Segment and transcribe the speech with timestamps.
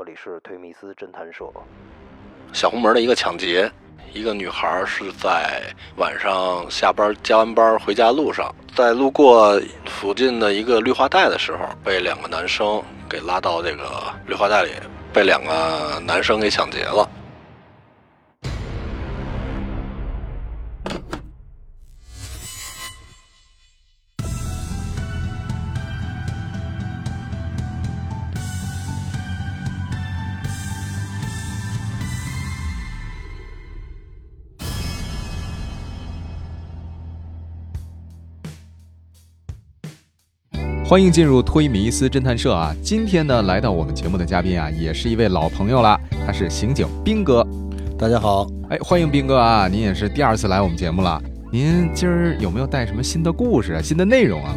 [0.00, 1.44] 这里是推密斯侦探社。
[2.54, 3.70] 小红门的一个抢劫，
[4.14, 5.62] 一个女孩是在
[5.98, 14.70] 晚上下班加完班回家路上，在路过附近的一个绿化带的时候，被两个男生给拉到这个绿化带里，
[15.12, 17.06] 被两个男生给抢劫了。
[40.90, 42.74] 欢迎进入推迷斯侦探社啊！
[42.82, 47.46] 今天呢，来到我们节目的嘉宾啊，也是一位老朋友了，他是刑警兵哥。
[47.96, 49.68] 大家好，哎，欢迎兵哥啊！
[49.68, 51.22] 您也是第二次来我们节目了。
[51.52, 54.52] 您今儿有没有带什么新的故事、啊新的内容啊？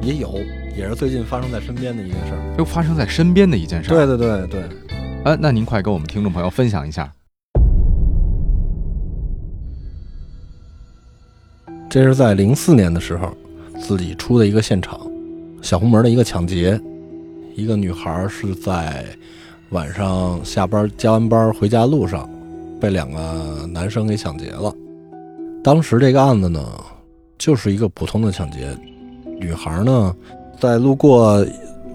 [0.00, 0.38] 也有，
[0.76, 2.54] 也是最近发生在身边的一件事儿。
[2.56, 3.90] 又发生在身边的一件事。
[3.90, 4.62] 对对对对。
[5.24, 7.12] 啊，那您快跟我们听众朋友分享一下。
[11.90, 13.36] 这是在零四年的时候，
[13.80, 15.00] 自己出的一个现场。
[15.64, 16.78] 小红门的一个抢劫，
[17.56, 19.02] 一个女孩是在
[19.70, 22.28] 晚上下班加完班回家路上，
[22.78, 24.70] 被两个男生给抢劫了。
[25.62, 26.62] 当时这个案子呢，
[27.38, 28.76] 就是一个普通的抢劫。
[29.40, 30.14] 女孩呢，
[30.60, 31.42] 在路过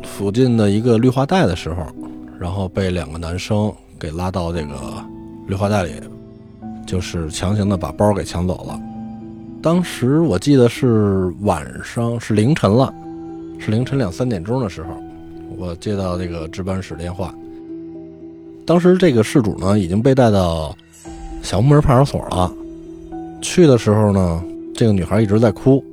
[0.01, 1.85] 附近的一个绿化带的时候，
[2.39, 4.73] 然后被两个男生给拉到这个
[5.45, 5.91] 绿化带里，
[6.87, 8.81] 就是强行的把包给抢走了。
[9.61, 12.91] 当时我记得是晚上，是凌晨了。
[13.59, 14.89] 是凌晨两三点钟的时候，
[15.57, 17.33] 我接到这个值班室电话。
[18.65, 20.75] 当时这个事主呢已经被带到
[21.41, 22.51] 小木门派出所了。
[23.41, 24.43] 去的时候呢，
[24.73, 25.83] 这个女孩一直在哭。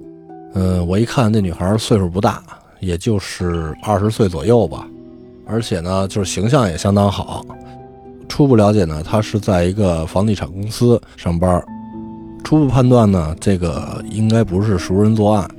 [0.55, 2.43] 嗯，我一看那女孩岁数不大，
[2.81, 4.87] 也就是二十岁左右吧，
[5.47, 7.45] 而且呢就是形象也相当好。
[8.29, 11.63] 初步了解呢，她是在一个房地产公司上班。
[12.45, 15.51] 初步判断呢，这个应该不是熟人作案。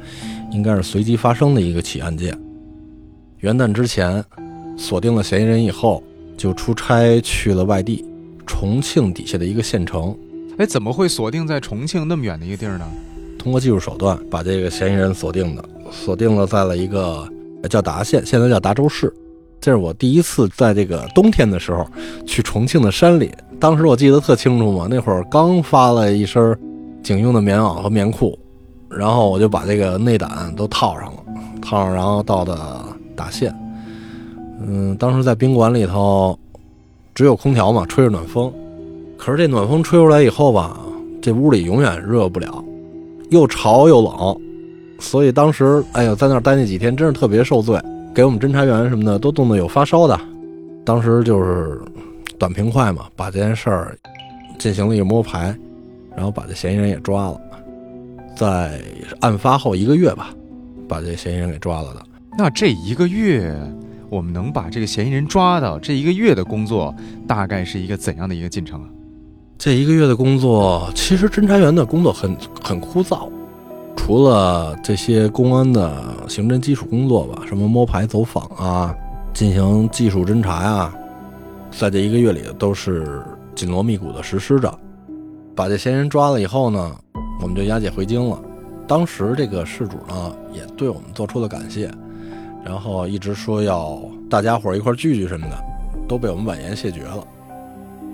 [0.51, 2.37] 应该是随机发生的一个起案件。
[3.39, 4.23] 元旦之前
[4.77, 6.03] 锁定了嫌疑人以后，
[6.35, 8.05] 就出差去了外地，
[8.45, 10.15] 重庆底下的一个县城。
[10.57, 12.85] 哎，怎么会锁定在重庆那么远的一个地儿呢？
[13.37, 17.27] 通过技术手段把这个嫌疑人锁定的，锁定了在了一个
[17.69, 19.13] 叫达县，现在叫达州市。
[19.59, 21.87] 这是我第一次在这个冬天的时候
[22.25, 23.31] 去重庆的山里。
[23.59, 26.57] 当时我记得特清楚嘛，那会儿刚发了一身
[27.03, 28.37] 警用的棉袄和棉裤。
[28.89, 31.23] 然后我就把这个内胆都套上了，
[31.61, 32.57] 套上，然后到的
[33.15, 33.53] 达县。
[34.59, 36.37] 嗯，当时在宾馆里头，
[37.13, 38.51] 只有空调嘛，吹着暖风。
[39.17, 40.79] 可是这暖风吹出来以后吧，
[41.21, 42.63] 这屋里永远热不了，
[43.29, 44.37] 又潮又冷。
[44.99, 47.79] 所以当时，哎呀，在那儿待那几天，真是特别受罪。
[48.15, 50.19] 给我们侦查员什么的都冻得有发烧的。
[50.83, 51.79] 当时就是
[52.39, 53.97] 短平快嘛，把这件事儿
[54.57, 55.55] 进行了一个摸排，
[56.15, 57.39] 然后把这嫌疑人也抓了。
[58.37, 58.79] 在
[59.21, 60.29] 案发后一个月吧，
[60.87, 62.03] 把这嫌疑人给抓了的。
[62.37, 63.51] 那这一个月，
[64.11, 65.79] 我们能把这个嫌疑人抓到？
[65.79, 66.93] 这一个月的工作
[67.27, 68.87] 大概是一个怎样的一个进程啊？
[69.57, 73.27] 这一个月的工作，其实侦查员的工作很很枯燥，
[73.95, 78.95] 除了这些公安的刑侦基础工作吧，什么摸排走访啊，
[79.33, 80.93] 进行技术侦查呀，
[81.71, 83.23] 在这一个月里都是
[83.55, 84.71] 紧锣密鼓的实施着。
[85.55, 86.95] 把这嫌疑人抓了以后呢？
[87.41, 88.39] 我们就押解回京了。
[88.87, 91.91] 当时这个事主呢，也对我们做出了感谢，
[92.63, 93.99] 然后一直说要
[94.29, 95.57] 大家伙一块聚聚什么的，
[96.07, 97.25] 都被我们婉言谢绝了。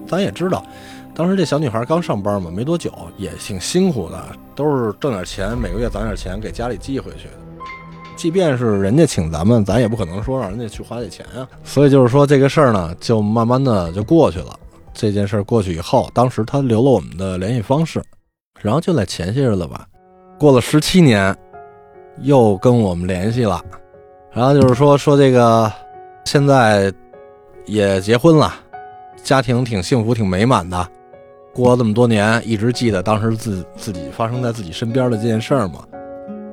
[0.08, 0.66] 咱也知道，
[1.14, 4.22] 当时这小女孩刚上班嘛，没多久，也挺辛苦的，
[4.56, 7.34] 都是挣点钱，每个月攒点钱给家里寄回去的。
[8.16, 11.48] 即便是人家请咱们，咱也不可能说让人家去花这钱呀。
[11.64, 14.60] 所以就是说这个事儿呢，就慢慢的就过去了。
[14.94, 18.02] 这件事过去以后，当时他留了我们的联系方式。
[18.64, 19.86] 然后就在前些日子吧，
[20.40, 21.36] 过了十七年，
[22.22, 23.62] 又跟我们联系了，
[24.32, 25.70] 然后就是说说这个
[26.24, 26.92] 现在
[27.66, 28.54] 也结婚了，
[29.22, 30.88] 家庭挺幸福挺美满的，
[31.54, 35.86] 过了这么多年，一直记得当时自自己发生在自己身边的这件事儿嘛，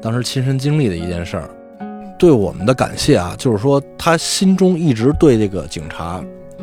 [0.02, 1.48] 当时亲身经历的一件事儿，
[2.18, 6.20] 对我们的感谢啊，就是说他心中一直对这个警察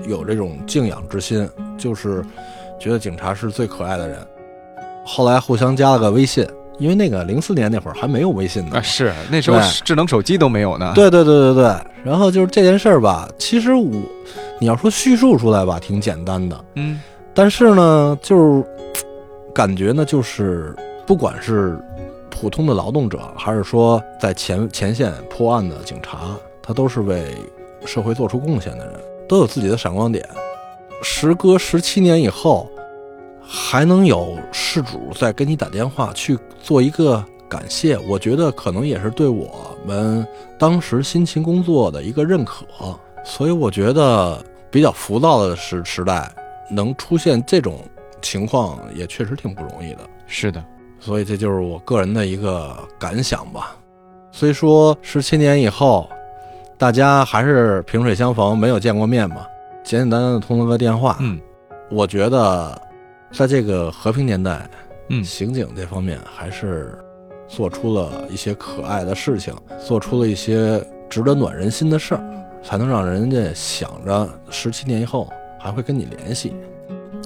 [0.10, 2.22] 有这种敬仰之心，就是
[2.78, 4.20] 觉得警察是最可爱的人。
[5.08, 6.46] 后来互相加了个微信，
[6.78, 10.92] 因为那个零四年那会儿还没有微信呢，是那时候智能手机都没有呢。
[10.94, 11.76] 对对对对对。
[12.04, 13.90] 然后就是这件事儿吧，其实我
[14.60, 17.02] 你要说叙述出来吧，挺简单的，嗯。
[17.34, 18.64] 但是呢，就是
[19.54, 20.76] 感觉呢，就是
[21.06, 21.80] 不管是
[22.30, 27.36] 普通的劳动者，还是说在前前线破案的警察，他都是为
[27.86, 28.94] 社会做出贡献的人。
[29.28, 30.26] 都有自己的闪光点。
[31.04, 32.66] 时隔十七年以后，
[33.48, 39.50] 还能有事主再给你打电话去做一个感谢，我觉得可能也是对我
[39.86, 40.28] 们
[40.60, 42.66] 当时辛勤工作的一个认可。
[43.24, 46.30] 所以我觉得比较浮躁的时时代，
[46.70, 47.80] 能出现这种
[48.22, 50.00] 情况也确实挺不容易的。
[50.28, 50.64] 是的，
[51.00, 53.76] 所以这就是我个人的一个感想吧。
[54.32, 56.10] 虽说十七年以后，
[56.78, 59.48] 大家还是萍水相逢，没有见过面嘛，
[59.84, 61.18] 简简单单的通了个电话。
[61.22, 61.40] 嗯
[61.90, 62.78] 我觉得，
[63.32, 64.70] 在这个和平年代，
[65.10, 66.98] 嗯刑警这方面还是
[67.48, 69.54] 做出了一些可爱的事情，
[69.86, 72.24] 做出了一些值得暖人心的事儿，
[72.64, 75.30] 才能让人家想着十七年以后
[75.60, 76.54] 还会跟你联系。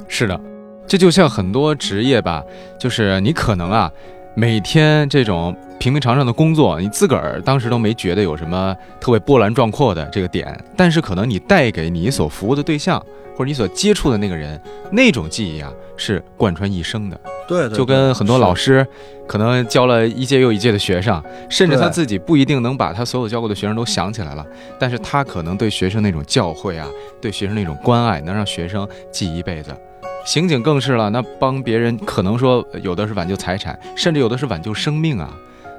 [0.08, 0.40] 是的，
[0.86, 2.44] 这就像很多职业吧，
[2.78, 3.92] 就是你可能啊，
[4.34, 12.98] 每天这种平平常常的工作，你自个儿当时都没觉得有什么特别波澜壮阔的这个点，但是可能你带给你所服务的对象
[13.36, 14.60] 或者你所接触的那个人，
[14.92, 17.20] 那种记忆啊是贯穿一生的。
[17.48, 18.88] 对就跟很多老师
[19.28, 24.46] 可能教了一届又一届的学生，甚至他自己不一定能把他所有教过的学生都想起来了，
[24.80, 26.88] 但是他可能对学生那种教诲啊，
[27.20, 29.76] 对学生那种关爱，能让学生记一辈子。
[30.26, 35.36] 刑警更是了，那帮别人可能说有的是挽救财产，甚至有的是挽救生命啊。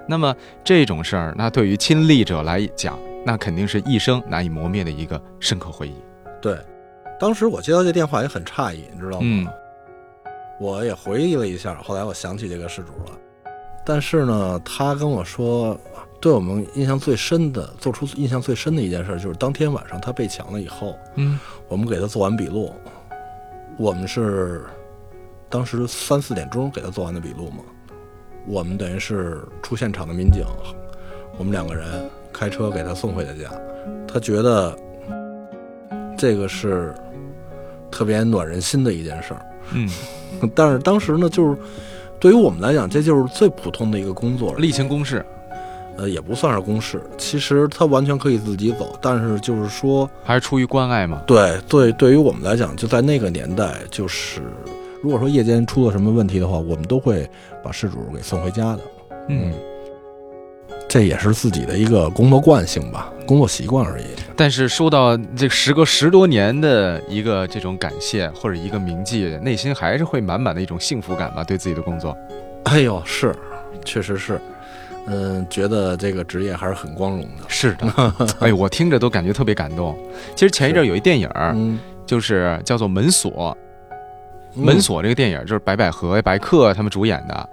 [0.06, 0.34] 那么
[0.64, 5.94] 这种事儿，那对于亲历者来讲，那肯定是一生难以磨灭的一个深刻回忆。
[6.40, 6.58] 对，
[7.20, 9.20] 当时我接到这电话也很诧异，你知道吗？
[9.22, 9.46] 嗯
[10.60, 13.18] 我也回忆了一下，后来我想起这个事主了。
[13.84, 15.76] 但是呢，他跟我说，
[16.20, 22.72] 对我们印象最深的，做出印象最深的一件事，就是当天晚上他被抢了以后，嗯我们给他做完笔录。
[23.78, 24.62] 我们是
[25.48, 27.58] 当时三四点钟给他做完的笔录嘛。
[28.46, 30.44] 我们等于是出现场的民警，
[31.38, 31.86] 我们两个人
[32.32, 33.48] 开车给他送回的家。
[34.06, 34.76] 他觉得
[36.18, 36.92] 这个是
[37.90, 39.46] 特别暖人心的一件事儿。
[39.72, 39.88] 嗯，
[40.54, 41.56] 但是当时呢，就是
[42.18, 45.24] 对于我们来讲，这就是最普通的一个工作，例行公事，
[45.96, 47.02] 呃，也不算是公事。
[47.18, 51.22] 其实他完全可以自己走，但是就是说，还是出于关爱嘛。
[51.26, 54.40] 对对，对于我们来讲，就在那个年代，就是
[55.02, 57.28] 如果说夜间出了什么问题的话，我们都会
[57.62, 58.80] 把事主给送回家的。
[59.28, 59.52] 嗯。
[60.88, 64.04] 这也是自己的一个工作惯性吧，工作习惯而已。
[64.36, 72.14] 但是收到这时隔十多年的一个这种感谢或者一个铭记，内心还是会满满的一种幸福感吧，对自己的工作。
[72.64, 73.34] 哎呦，是，
[73.86, 74.38] 确实是，
[75.06, 77.44] 嗯，觉得这个职业还是很光荣的。
[77.48, 79.96] 是的， 哎，我听着都感觉特别感动。
[80.34, 83.30] 其实前一阵儿有一电影儿，嗯，就是叫做《门锁》，
[84.56, 87.48] 嗯门锁这个电影就是白百合、白客他们主演的。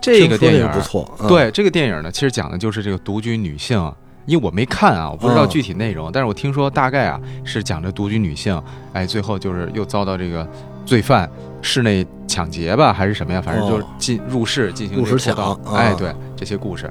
[0.00, 3.92] 这个电影儿不错，嗯对这个电影呢，其实讲的就是这个独居女性。
[4.26, 8.62] 因为我没看啊，我不知道嗯具体内容，但是我听说大概啊是讲着独居女性，
[8.92, 10.46] 哎，最后就是又遭到这个
[10.84, 11.26] 罪犯
[11.62, 13.40] 室内抢劫吧，还是什么呀？
[13.40, 13.86] 反正就是哦。
[13.98, 15.58] 进入室进行入室抢啊。
[15.74, 16.90] 哎，对这些故事。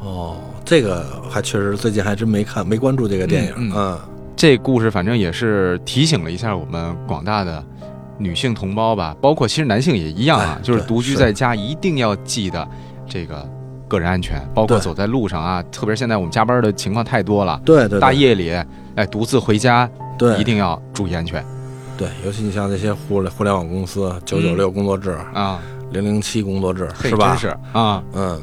[0.00, 3.52] 哦，这个还确实最近还真没看，没关注这个电影。
[3.56, 3.98] 嗯嗯，
[4.36, 7.64] 这故事反正也是提醒了一下我们广大的
[8.18, 12.66] 女性同胞吧，包括其实男性也一样啊哎，就是独居在家一定要记得
[13.06, 13.48] 这个
[13.88, 18.52] 个人安全，包括走在路上啊，特别是现在我们加班的情况太多了，对对对，大夜里
[18.94, 20.38] 哎独自回家对。
[20.38, 21.44] 一定要注意安全
[21.98, 25.60] 对，尤其你像这些互互联网公司，九九六工作制、啊，
[25.92, 27.30] 零零七工作制，是吧？
[27.30, 28.02] 真是啊。
[28.12, 28.40] 嗯，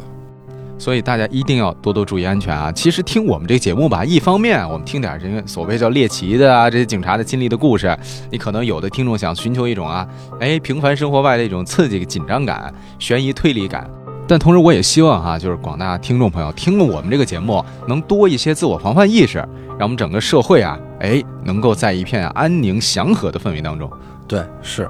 [0.79, 2.71] 所以大家一定要多多注意安全啊！
[2.71, 7.95] 其实听我们这个节目吧，一方面我们听点这个所谓叫猎奇的啊，这些警察的经历的故事，
[8.31, 10.07] 你可能有的听众想寻求一种啊，
[10.39, 13.87] 哎，平凡生活外的一种刺激、紧张感、悬疑推理感。
[14.27, 19.37] 但同时，我也希望哈、就是广大听众朋友听了我们这个节目，能多一些自我防范意识，
[19.77, 23.89] 让我们整个社会啊，哎，能够在一片安宁祥和的氛围当中。
[24.27, 24.89] 对，是。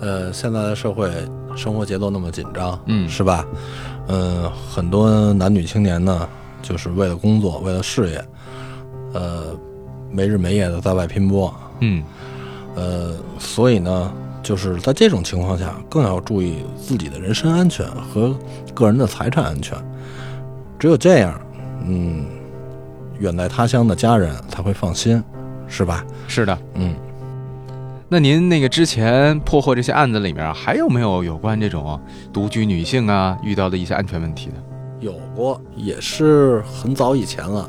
[0.00, 1.10] 呃，现在的社会
[1.56, 3.44] 生活节奏那么紧张，嗯是吧？
[4.08, 6.28] 嗯，很多男女青年呢，
[6.62, 8.24] 就是为了工作，为了事业，
[9.14, 9.56] 呃，
[10.10, 12.04] 没日没夜的在外拼搏，嗯，
[12.74, 14.12] 呃，所以呢，
[14.44, 18.38] 就是在这种情况下，更要注意自己的人身安全和
[18.74, 19.76] 个人的财产安全。
[20.78, 21.40] 只有这样，
[21.86, 22.26] 嗯，
[23.18, 25.20] 远在他乡的家人才会放心，
[25.66, 26.04] 是吧？
[26.28, 26.56] 是的。
[26.74, 26.94] 嗯，
[28.06, 31.98] 那您那个之前破获这些案子里面，还有没有有关这种
[32.30, 34.54] 独居女性啊遇到的一些安全问题的？
[35.00, 37.66] 有过，也是很早以前了，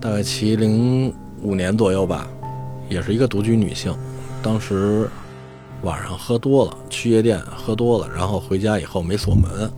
[0.00, 2.28] 大概七零五年左右吧，
[2.88, 3.92] 也是一个独居女性，
[4.40, 5.10] 当时
[5.82, 9.70] 晚上喝多了，去夜店喝多了，然后回家以后没锁门，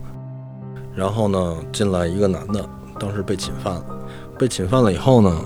[0.95, 2.65] 然后呢进来一个男的，
[2.99, 3.85] 当时被侵犯了，
[4.39, 5.37] 被侵犯了以后呢，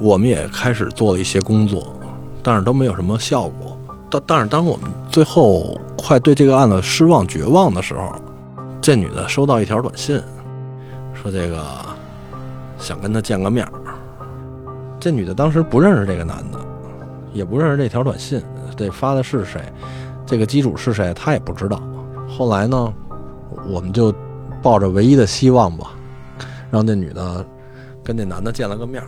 [0.00, 1.94] 我们也开始做了一些工作，
[2.42, 3.76] 但是都没有什么效果。
[4.10, 8.14] 但但是当我们最后快对这个案子失望绝望的时候，
[8.80, 10.20] 这女的收到一条短信，
[11.12, 11.62] 说这个
[12.78, 13.66] 想跟他见个面。
[15.00, 16.58] 这女的当时不认识这个男的，
[17.38, 18.42] 也不认识这条短信，
[18.76, 19.60] 这发的是谁，
[20.26, 21.80] 这个机主是谁，他也不知道。
[22.28, 22.92] 后来呢，
[23.68, 24.12] 我们就
[24.60, 25.92] 抱着唯一的希望吧，
[26.68, 27.46] 让那女的
[28.02, 29.02] 跟那男的见了个面。